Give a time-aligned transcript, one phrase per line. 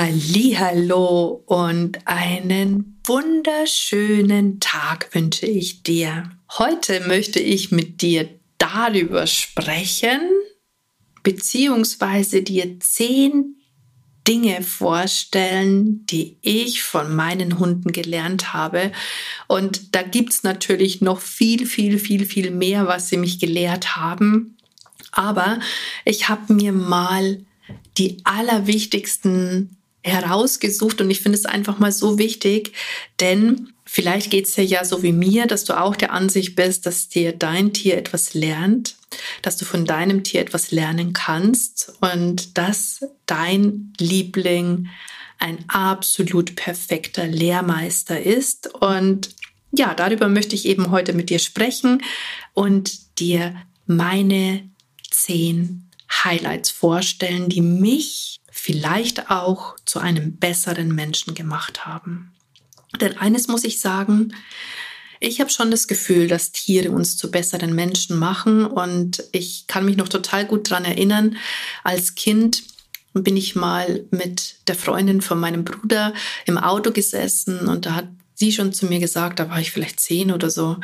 [0.00, 6.30] Hallo und einen wunderschönen Tag wünsche ich dir.
[6.56, 10.20] Heute möchte ich mit dir darüber sprechen,
[11.24, 13.56] beziehungsweise dir zehn
[14.28, 18.92] Dinge vorstellen, die ich von meinen Hunden gelernt habe.
[19.48, 23.96] Und da gibt es natürlich noch viel, viel, viel, viel mehr, was sie mich gelehrt
[23.96, 24.58] haben.
[25.10, 25.58] Aber
[26.04, 27.44] ich habe mir mal
[27.96, 32.72] die allerwichtigsten herausgesucht und ich finde es einfach mal so wichtig,
[33.20, 36.86] denn vielleicht geht es dir ja so wie mir, dass du auch der Ansicht bist,
[36.86, 38.96] dass dir dein Tier etwas lernt,
[39.42, 44.88] dass du von deinem Tier etwas lernen kannst und dass dein Liebling
[45.38, 48.74] ein absolut perfekter Lehrmeister ist.
[48.74, 49.30] Und
[49.72, 52.02] ja, darüber möchte ich eben heute mit dir sprechen
[52.54, 53.54] und dir
[53.86, 54.68] meine
[55.10, 55.88] zehn
[56.24, 62.32] Highlights vorstellen, die mich vielleicht auch zu einem besseren Menschen gemacht haben.
[63.00, 64.34] Denn eines muss ich sagen,
[65.20, 69.84] ich habe schon das Gefühl, dass Tiere uns zu besseren Menschen machen und ich kann
[69.84, 71.36] mich noch total gut daran erinnern,
[71.84, 72.64] als Kind
[73.14, 76.12] bin ich mal mit der Freundin von meinem Bruder
[76.44, 80.00] im Auto gesessen und da hat sie schon zu mir gesagt, da war ich vielleicht
[80.00, 80.76] zehn oder so,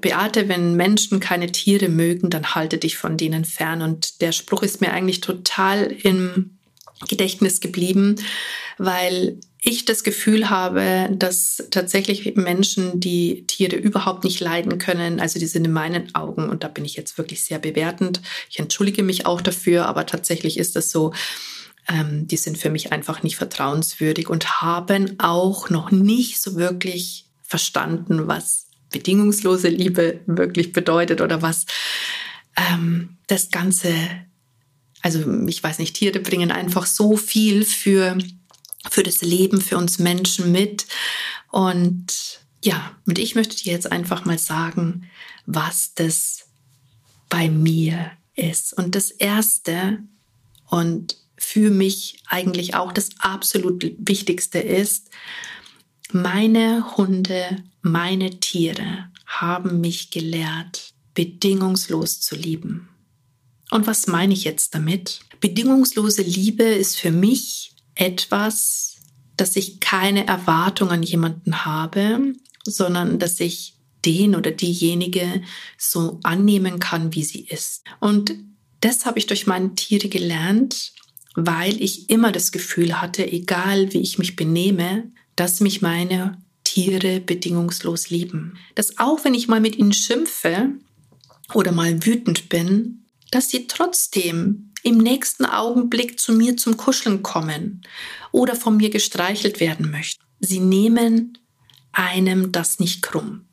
[0.00, 3.82] Beate, wenn Menschen keine Tiere mögen, dann halte dich von denen fern.
[3.82, 6.57] Und der Spruch ist mir eigentlich total im
[7.06, 8.16] Gedächtnis geblieben,
[8.78, 15.38] weil ich das Gefühl habe, dass tatsächlich Menschen, die Tiere überhaupt nicht leiden können, also
[15.38, 19.02] die sind in meinen Augen, und da bin ich jetzt wirklich sehr bewertend, ich entschuldige
[19.02, 21.12] mich auch dafür, aber tatsächlich ist das so,
[21.88, 27.26] ähm, die sind für mich einfach nicht vertrauenswürdig und haben auch noch nicht so wirklich
[27.42, 31.66] verstanden, was bedingungslose Liebe wirklich bedeutet oder was
[32.56, 33.92] ähm, das Ganze
[35.02, 38.18] also ich weiß nicht, Tiere bringen einfach so viel für,
[38.90, 40.86] für das Leben, für uns Menschen mit.
[41.50, 45.08] Und ja, und ich möchte dir jetzt einfach mal sagen,
[45.46, 46.46] was das
[47.28, 48.72] bei mir ist.
[48.72, 49.98] Und das Erste
[50.66, 55.08] und für mich eigentlich auch das absolut Wichtigste ist,
[56.10, 62.88] meine Hunde, meine Tiere haben mich gelehrt, bedingungslos zu lieben.
[63.70, 65.20] Und was meine ich jetzt damit?
[65.40, 68.96] Bedingungslose Liebe ist für mich etwas,
[69.36, 72.34] dass ich keine Erwartung an jemanden habe,
[72.64, 73.74] sondern dass ich
[74.04, 75.42] den oder diejenige
[75.76, 77.84] so annehmen kann, wie sie ist.
[78.00, 78.34] Und
[78.80, 80.92] das habe ich durch meine Tiere gelernt,
[81.34, 87.20] weil ich immer das Gefühl hatte, egal wie ich mich benehme, dass mich meine Tiere
[87.20, 88.58] bedingungslos lieben.
[88.74, 90.70] Dass auch wenn ich mal mit ihnen schimpfe
[91.54, 97.82] oder mal wütend bin, dass sie trotzdem im nächsten Augenblick zu mir zum Kuscheln kommen
[98.32, 100.22] oder von mir gestreichelt werden möchten.
[100.40, 101.38] Sie nehmen
[101.92, 103.46] einem das nicht krumm.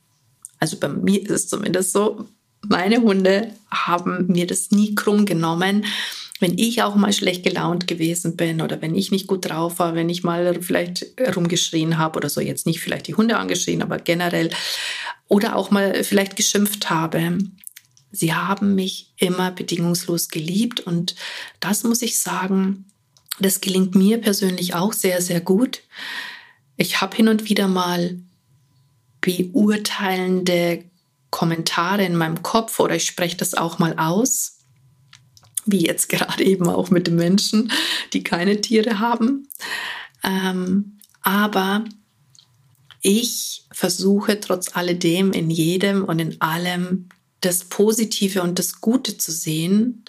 [0.60, 2.28] Also bei mir ist es zumindest so,
[2.62, 5.86] meine Hunde haben mir das nie krumm genommen.
[6.40, 9.96] Wenn ich auch mal schlecht gelaunt gewesen bin oder wenn ich nicht gut drauf war,
[9.96, 11.06] wenn ich mal vielleicht
[11.36, 14.50] rumgeschrien habe oder so, jetzt nicht vielleicht die Hunde angeschrien, aber generell,
[15.28, 17.38] oder auch mal vielleicht geschimpft habe,
[18.16, 21.16] Sie haben mich immer bedingungslos geliebt und
[21.60, 22.86] das muss ich sagen,
[23.40, 25.82] das gelingt mir persönlich auch sehr, sehr gut.
[26.78, 28.18] Ich habe hin und wieder mal
[29.22, 30.86] beurteilende
[31.32, 34.60] Kommentare in meinem Kopf oder ich spreche das auch mal aus,
[35.66, 37.72] wie jetzt gerade eben auch mit den Menschen,
[38.14, 39.50] die keine Tiere haben.
[40.24, 41.84] Ähm, aber
[43.02, 47.10] ich versuche trotz alledem in jedem und in allem
[47.46, 50.04] das Positive und das Gute zu sehen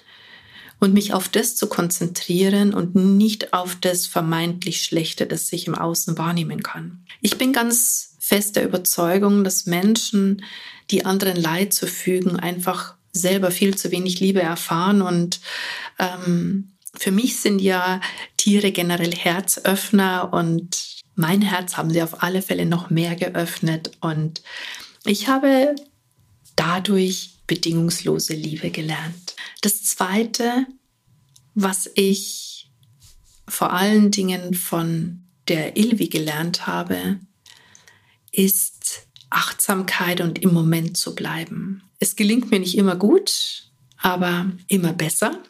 [0.79, 5.75] und mich auf das zu konzentrieren und nicht auf das vermeintlich Schlechte, das sich im
[5.75, 7.05] Außen wahrnehmen kann.
[7.23, 10.43] Ich bin ganz fest der Überzeugung, dass Menschen,
[10.91, 15.41] die anderen Leid zufügen, einfach selber viel zu wenig Liebe erfahren und
[15.99, 18.01] ähm, für mich sind ja
[18.37, 24.43] Tiere generell Herzöffner und mein Herz haben sie auf alle Fälle noch mehr geöffnet und
[25.05, 25.75] ich habe
[26.57, 29.37] dadurch bedingungslose Liebe gelernt.
[29.61, 30.67] Das Zweite,
[31.55, 32.71] was ich
[33.49, 37.21] vor allen Dingen von der Ilvi gelernt habe,
[38.33, 41.83] ist Achtsamkeit und im Moment zu bleiben.
[41.99, 45.43] Es gelingt mir nicht immer gut, aber immer besser.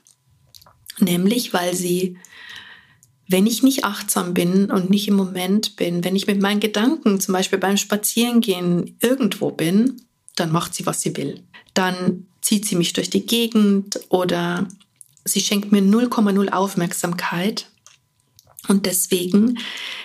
[0.99, 2.17] Nämlich, weil sie,
[3.29, 7.21] wenn ich nicht achtsam bin und nicht im Moment bin, wenn ich mit meinen Gedanken
[7.21, 10.06] zum Beispiel beim Spazierengehen irgendwo bin,
[10.37, 11.43] dann macht sie, was sie will.
[11.75, 14.69] Dann zieht sie mich durch die Gegend oder
[15.25, 17.71] sie schenkt mir 0,0 Aufmerksamkeit.
[18.69, 19.59] Und deswegen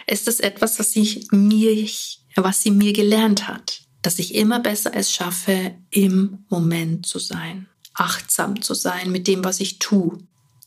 [0.07, 1.87] ist es etwas, was ich mir,
[2.35, 7.67] was sie mir gelernt hat, dass ich immer besser es schaffe, im Moment zu sein,
[7.93, 10.17] achtsam zu sein mit dem, was ich tue.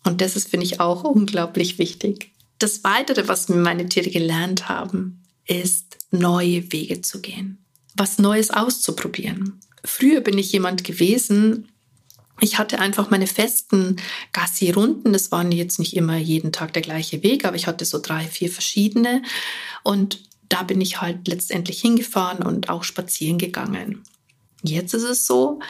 [0.04, 2.30] Und das ist, finde ich, auch unglaublich wichtig.
[2.58, 7.63] Das Weitere, was mir meine Tiere gelernt haben, ist, neue Wege zu gehen,
[7.94, 9.60] was Neues auszuprobieren.
[9.84, 11.68] Früher bin ich jemand gewesen,
[12.40, 13.96] ich hatte einfach meine festen
[14.32, 15.12] Gassi-Runden.
[15.12, 18.26] Das waren jetzt nicht immer jeden Tag der gleiche Weg, aber ich hatte so drei,
[18.26, 19.22] vier verschiedene.
[19.82, 24.02] Und da bin ich halt letztendlich hingefahren und auch spazieren gegangen.
[24.62, 25.60] Jetzt ist es so,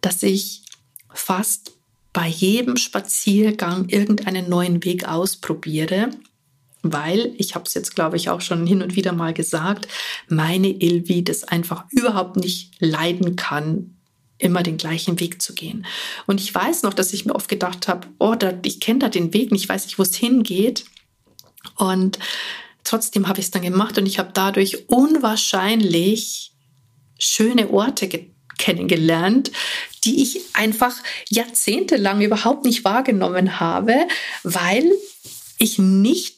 [0.00, 0.62] dass ich
[1.12, 1.72] fast
[2.12, 6.10] bei jedem Spaziergang irgendeinen neuen Weg ausprobiere,
[6.82, 9.88] weil, ich habe es jetzt, glaube ich, auch schon hin und wieder mal gesagt,
[10.28, 13.96] meine Ilvi das einfach überhaupt nicht leiden kann,
[14.38, 15.84] immer den gleichen Weg zu gehen.
[16.26, 19.08] Und ich weiß noch, dass ich mir oft gedacht habe, oh, da, ich kenne da
[19.08, 20.84] den Weg nicht, ich weiß nicht, wo es hingeht.
[21.76, 22.18] Und
[22.84, 26.52] trotzdem habe ich es dann gemacht und ich habe dadurch unwahrscheinlich
[27.18, 28.08] schöne Orte
[28.58, 29.50] kennengelernt,
[30.04, 30.94] die ich einfach
[31.28, 33.94] jahrzehntelang überhaupt nicht wahrgenommen habe,
[34.44, 34.92] weil
[35.58, 36.37] ich nicht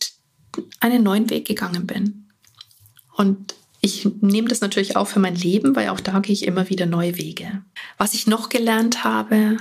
[0.80, 2.28] einen neuen Weg gegangen bin.
[3.16, 6.68] Und ich nehme das natürlich auch für mein Leben, weil auch da gehe ich immer
[6.68, 7.62] wieder neue Wege.
[7.96, 9.56] Was ich noch gelernt habe,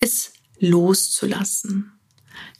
[0.00, 1.92] ist loszulassen.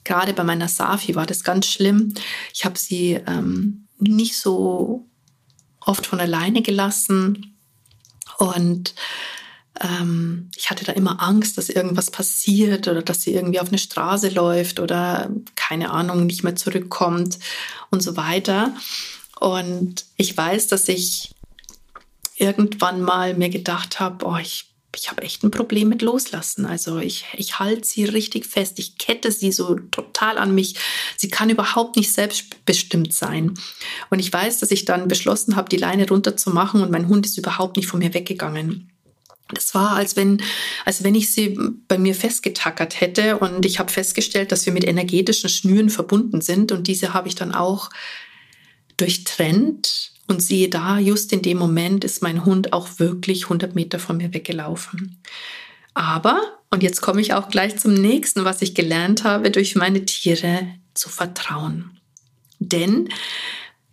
[0.03, 2.13] Gerade bei meiner Safi war das ganz schlimm.
[2.53, 5.07] Ich habe sie ähm, nicht so
[5.79, 7.55] oft von alleine gelassen
[8.37, 8.95] und
[9.79, 14.29] ähm, hatte da immer Angst, dass irgendwas passiert oder dass sie irgendwie auf eine Straße
[14.29, 17.37] läuft oder keine Ahnung nicht mehr zurückkommt
[17.91, 18.73] und so weiter.
[19.39, 21.35] Und ich weiß, dass ich
[22.37, 26.65] irgendwann mal mir gedacht habe, oh, ich, ich habe echt ein Problem mit Loslassen.
[26.65, 30.75] Also ich, ich halte sie richtig fest, ich kette sie so total an mich.
[31.17, 33.55] Sie kann überhaupt nicht selbstbestimmt sein.
[34.09, 37.37] Und ich weiß, dass ich dann beschlossen habe, die Leine runterzumachen und mein Hund ist
[37.37, 38.90] überhaupt nicht von mir weggegangen.
[39.53, 40.41] Das war, als wenn,
[40.85, 41.57] als wenn ich sie
[41.87, 46.71] bei mir festgetackert hätte und ich habe festgestellt, dass wir mit energetischen Schnüren verbunden sind
[46.71, 47.89] und diese habe ich dann auch
[48.97, 53.99] durchtrennt und siehe da, just in dem Moment ist mein Hund auch wirklich 100 Meter
[53.99, 55.21] von mir weggelaufen.
[55.93, 60.05] Aber, und jetzt komme ich auch gleich zum nächsten, was ich gelernt habe, durch meine
[60.05, 61.99] Tiere zu vertrauen.
[62.59, 63.09] Denn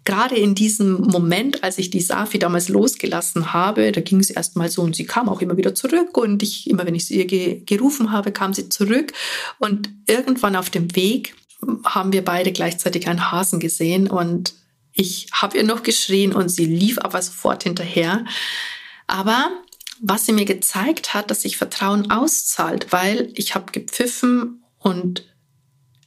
[0.08, 4.70] gerade in diesem Moment, als ich die Safi damals losgelassen habe, da ging es erstmal
[4.70, 6.16] so und sie kam auch immer wieder zurück.
[6.16, 9.12] Und ich, immer wenn ich sie ge gerufen habe, kam sie zurück.
[9.58, 11.36] Und irgendwann auf dem Weg
[11.84, 14.08] haben wir beide gleichzeitig einen Hasen gesehen.
[14.08, 14.54] Und
[14.94, 18.24] ich habe ihr noch geschrien und sie lief aber sofort hinterher.
[19.06, 19.50] Aber
[20.00, 25.24] was sie mir gezeigt hat, dass sich Vertrauen auszahlt, weil ich habe gepfiffen und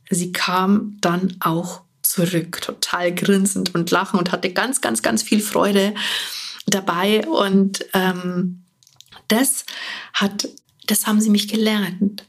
[0.09, 5.42] sie kam dann auch zurück, total grinsend und lachen und hatte ganz, ganz, ganz viel
[5.42, 5.94] Freude
[6.65, 7.27] dabei.
[7.27, 8.63] Und ähm,
[9.27, 9.65] das
[10.13, 10.48] hat,
[10.88, 12.25] das haben sie mich gelernt.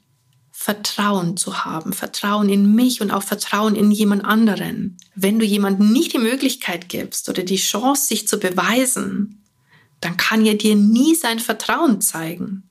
[0.50, 4.96] Vertrauen zu haben, Vertrauen in mich und auch Vertrauen in jemand anderen.
[5.16, 9.42] Wenn du jemandem nicht die Möglichkeit gibst oder die Chance, sich zu beweisen,
[10.00, 12.70] dann kann er dir nie sein Vertrauen zeigen.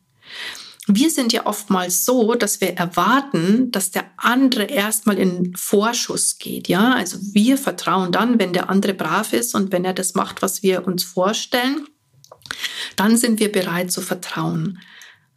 [0.94, 6.68] Wir sind ja oftmals so, dass wir erwarten, dass der andere erstmal in Vorschuss geht,
[6.68, 6.94] ja?
[6.96, 10.64] Also wir vertrauen dann, wenn der andere brav ist und wenn er das macht, was
[10.64, 11.88] wir uns vorstellen,
[12.98, 14.80] dann sind wir bereit zu vertrauen.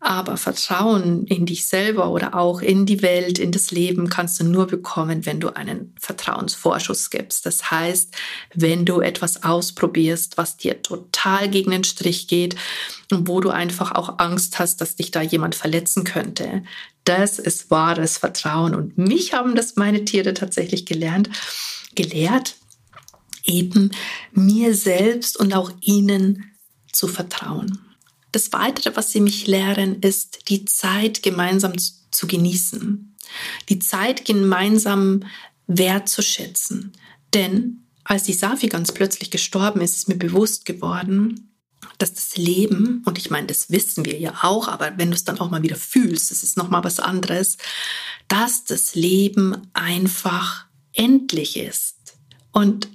[0.07, 4.45] Aber Vertrauen in dich selber oder auch in die Welt, in das Leben kannst du
[4.45, 7.47] nur bekommen, wenn du einen Vertrauensvorschuss gibst.
[7.47, 8.15] Das heißt,
[8.53, 12.55] wenn du etwas ausprobierst, was dir total gegen den Strich geht
[13.11, 16.65] und wo du einfach auch Angst hast, dass dich da jemand verletzen könnte.
[17.05, 18.75] Das ist wahres Vertrauen.
[18.75, 21.31] Und mich haben das meine Tiere tatsächlich gelernt,
[21.95, 22.57] gelehrt,
[23.43, 23.91] eben
[24.33, 26.45] mir selbst und auch ihnen
[26.93, 27.84] zu vertrauen.
[28.35, 31.75] Das Weitere, was sie mich lehren, ist, die Zeit gemeinsam
[32.11, 33.15] zu genießen,
[33.69, 35.21] die Zeit gemeinsam
[35.69, 36.95] wertzuschätzen.
[37.33, 41.55] Denn als die Safi ganz plötzlich gestorben ist, ist mir bewusst geworden,
[41.99, 45.23] dass das Leben, und ich meine, das wissen wir ja auch, aber wenn du es
[45.23, 47.57] dann auch mal wieder fühlst, das ist nochmal was anderes,
[48.27, 52.17] dass das Leben einfach endlich ist.
[52.51, 52.89] Und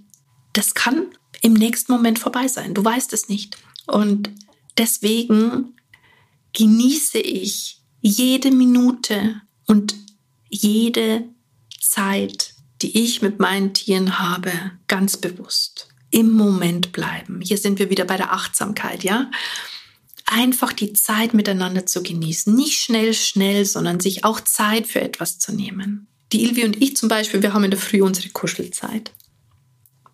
[0.52, 1.06] das kann
[1.42, 2.74] im nächsten Moment vorbei sein.
[2.74, 3.58] Du weißt es nicht.
[3.88, 4.32] Und
[4.78, 5.76] deswegen
[6.54, 9.96] genieße ich jede Minute und
[10.50, 11.26] jede
[11.80, 14.52] Zeit, die ich mit meinen Tieren habe,
[14.88, 15.90] ganz bewusst.
[16.12, 17.42] Im Moment bleiben.
[17.42, 19.30] Hier sind wir wieder bei der Achtsamkeit, ja?
[20.26, 22.54] Einfach die Zeit miteinander zu genießen.
[22.56, 26.08] Nicht schnell, schnell, sondern sich auch Zeit für etwas zu nehmen.
[26.32, 29.12] Die Ilvi und ich zum Beispiel, wir haben in der Früh unsere Kuschelzeit.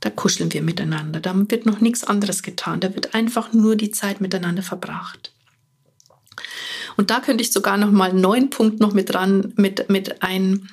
[0.05, 1.19] Da kuscheln wir miteinander.
[1.19, 2.79] Da wird noch nichts anderes getan.
[2.79, 5.33] Da wird einfach nur die Zeit miteinander verbracht.
[6.95, 10.21] Und da könnte ich sogar noch mal einen neuen Punkt noch mit dran, mit, mit
[10.21, 10.69] ein,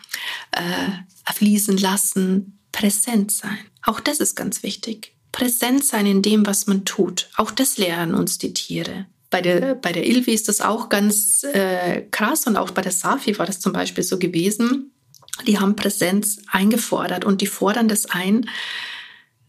[0.50, 2.58] äh, fließen lassen.
[2.72, 3.56] Präsent sein.
[3.86, 5.14] Auch das ist ganz wichtig.
[5.32, 7.30] Präsent sein in dem, was man tut.
[7.38, 9.06] Auch das lernen uns die Tiere.
[9.30, 12.92] Bei der, bei der Ilvi ist das auch ganz äh, krass und auch bei der
[12.92, 14.92] Safi war das zum Beispiel so gewesen.
[15.46, 18.46] Die haben Präsenz eingefordert und die fordern das ein.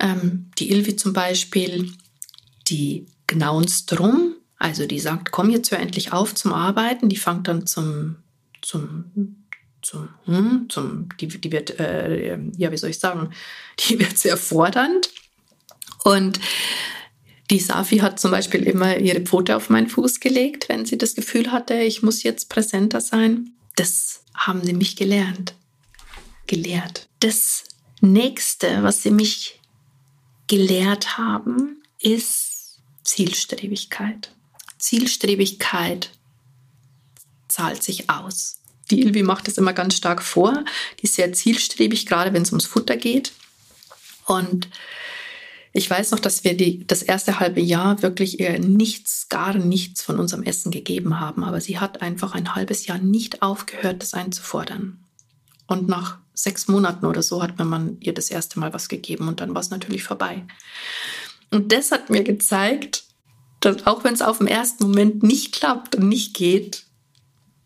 [0.03, 1.89] Ähm, die Ilvi zum Beispiel,
[2.67, 7.09] die gnaunst drum, also die sagt, komm jetzt hör endlich auf zum Arbeiten.
[7.09, 8.17] Die fängt dann zum,
[8.61, 9.37] zum,
[9.81, 13.31] zum, hm, zum die, die wird, äh, ja, wie soll ich sagen,
[13.79, 15.09] die wird sehr fordernd.
[16.03, 16.39] Und
[17.49, 21.15] die Safi hat zum Beispiel immer ihre Pfote auf meinen Fuß gelegt, wenn sie das
[21.15, 23.51] Gefühl hatte, ich muss jetzt präsenter sein.
[23.75, 25.55] Das haben sie mich gelernt.
[26.47, 27.07] Gelehrt.
[27.21, 27.63] Das
[28.01, 29.61] nächste, was sie mich
[30.53, 34.29] gelehrt haben, ist Zielstrebigkeit.
[34.77, 36.11] Zielstrebigkeit
[37.47, 38.59] zahlt sich aus.
[38.91, 40.63] Die Ilvi macht es immer ganz stark vor.
[40.99, 43.31] Die ist sehr zielstrebig, gerade wenn es ums Futter geht.
[44.25, 44.69] Und
[45.71, 50.03] ich weiß noch, dass wir die, das erste halbe Jahr wirklich ihr nichts, gar nichts
[50.03, 51.43] von unserem Essen gegeben haben.
[51.43, 55.02] Aber sie hat einfach ein halbes Jahr nicht aufgehört, das einzufordern.
[55.67, 59.39] Und nach sechs Monaten oder so hat man ihr das erste Mal was gegeben und
[59.39, 60.45] dann war es natürlich vorbei.
[61.51, 63.03] Und das hat mir gezeigt,
[63.59, 66.85] dass auch wenn es auf dem ersten Moment nicht klappt und nicht geht,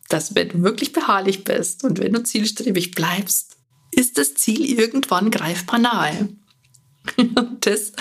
[0.10, 3.58] dass wenn du wirklich beharrlich bist und wenn du zielstrebig bleibst,
[3.92, 6.30] ist das Ziel irgendwann greifbar nahe.
[7.18, 7.94] Und das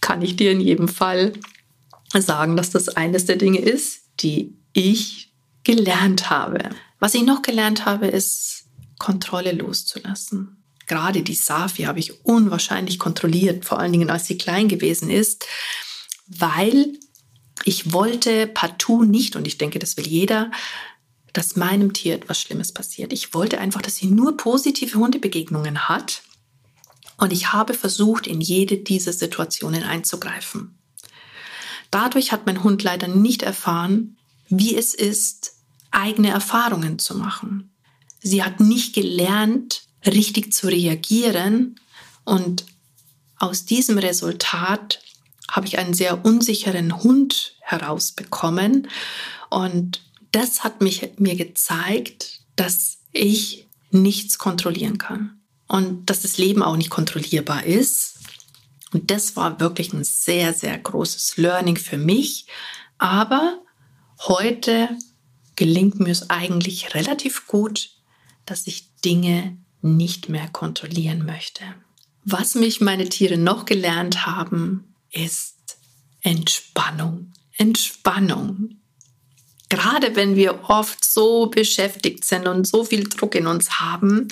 [0.00, 1.32] kann ich dir in jedem Fall
[2.12, 5.27] sagen, dass das eines der Dinge ist, die ich
[5.76, 6.70] gelernt habe.
[6.98, 8.64] Was ich noch gelernt habe, ist
[8.98, 10.64] Kontrolle loszulassen.
[10.86, 15.46] Gerade die Safi habe ich unwahrscheinlich kontrolliert, vor allen Dingen als sie klein gewesen ist
[16.28, 16.98] weil
[17.64, 20.50] ich wollte partout nicht, und ich denke, das will jeder,
[21.32, 23.12] dass meinem Tier etwas Schlimmes passiert.
[23.12, 26.22] Ich wollte einfach, dass sie nur positive Hundebegegnungen hat.
[27.16, 30.78] Und ich habe versucht, in jede dieser Situationen einzugreifen.
[31.90, 34.16] Dadurch hat mein Hund leider nicht erfahren,
[34.48, 35.54] wie es ist,
[35.90, 37.70] eigene Erfahrungen zu machen.
[38.20, 41.80] Sie hat nicht gelernt, richtig zu reagieren
[42.24, 42.64] und
[43.38, 45.00] aus diesem Resultat
[45.50, 48.88] habe ich einen sehr unsicheren Hund herausbekommen.
[49.48, 50.02] Und
[50.32, 56.76] das hat mich, mir gezeigt, dass ich nichts kontrollieren kann und dass das Leben auch
[56.76, 58.18] nicht kontrollierbar ist.
[58.92, 62.46] Und das war wirklich ein sehr, sehr großes Learning für mich.
[62.98, 63.58] Aber
[64.20, 64.90] heute
[65.58, 67.90] gelingt mir es eigentlich relativ gut,
[68.46, 71.64] dass ich Dinge nicht mehr kontrollieren möchte.
[72.24, 75.56] Was mich meine Tiere noch gelernt haben, ist
[76.22, 77.32] Entspannung.
[77.56, 78.76] Entspannung.
[79.68, 84.28] Gerade wenn wir oft so beschäftigt sind und so viel Druck in uns haben,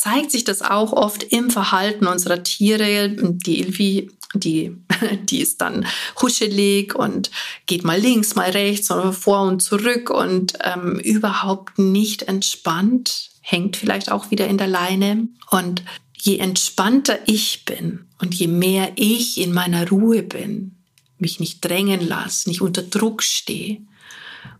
[0.00, 3.10] zeigt sich das auch oft im Verhalten unserer Tiere.
[3.10, 4.74] Die Ilvi, die,
[5.24, 5.84] die ist dann
[6.22, 7.30] huschelig und
[7.66, 13.76] geht mal links, mal rechts oder vor und zurück und ähm, überhaupt nicht entspannt, hängt
[13.76, 15.28] vielleicht auch wieder in der Leine.
[15.50, 15.82] Und
[16.16, 20.76] je entspannter ich bin und je mehr ich in meiner Ruhe bin,
[21.18, 23.82] mich nicht drängen lasse, nicht unter Druck stehe,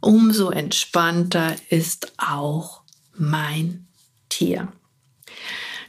[0.00, 2.82] umso entspannter ist auch
[3.16, 3.86] mein
[4.28, 4.70] Tier.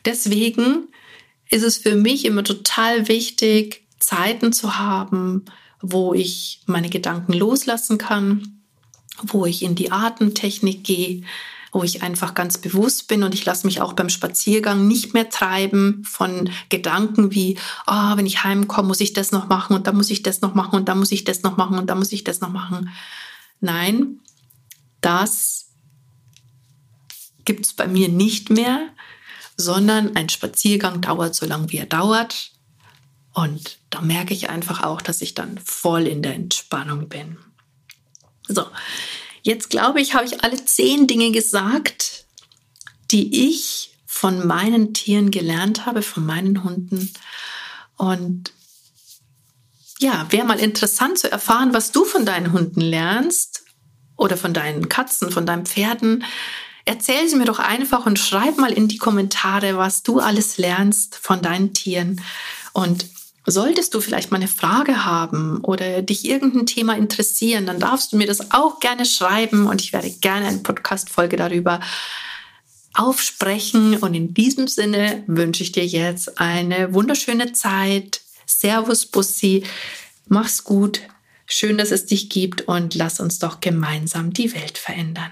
[0.05, 0.87] Deswegen
[1.49, 5.45] ist es für mich immer total wichtig, Zeiten zu haben,
[5.81, 8.61] wo ich meine Gedanken loslassen kann,
[9.21, 11.23] wo ich in die Atemtechnik gehe,
[11.71, 15.29] wo ich einfach ganz bewusst bin und ich lasse mich auch beim Spaziergang nicht mehr
[15.29, 19.93] treiben von Gedanken wie, oh, wenn ich heimkomme, muss ich das noch machen und da
[19.93, 22.11] muss ich das noch machen und da muss ich das noch machen und da muss
[22.11, 22.89] ich das noch machen.
[23.61, 24.19] Nein,
[24.99, 25.69] das
[27.45, 28.89] gibt es bei mir nicht mehr,
[29.61, 32.51] sondern ein Spaziergang dauert so lange, wie er dauert.
[33.33, 37.37] Und da merke ich einfach auch, dass ich dann voll in der Entspannung bin.
[38.47, 38.65] So,
[39.43, 42.25] Jetzt glaube ich, habe ich alle zehn Dinge gesagt,
[43.09, 47.11] die ich von meinen Tieren gelernt habe, von meinen Hunden.
[47.97, 48.53] Und
[49.99, 53.63] ja, wäre mal interessant zu erfahren, was du von deinen Hunden lernst
[54.15, 56.23] oder von deinen Katzen, von deinen Pferden.
[56.91, 61.15] Erzähl sie mir doch einfach und schreib mal in die Kommentare, was du alles lernst
[61.15, 62.19] von deinen Tieren.
[62.73, 63.05] Und
[63.45, 68.17] solltest du vielleicht mal eine Frage haben oder dich irgendein Thema interessieren, dann darfst du
[68.17, 71.79] mir das auch gerne schreiben und ich werde gerne eine Podcast-Folge darüber
[72.93, 73.95] aufsprechen.
[73.95, 78.19] Und in diesem Sinne wünsche ich dir jetzt eine wunderschöne Zeit.
[78.45, 79.63] Servus, Bussi.
[80.27, 80.99] Mach's gut.
[81.45, 85.31] Schön, dass es dich gibt und lass uns doch gemeinsam die Welt verändern.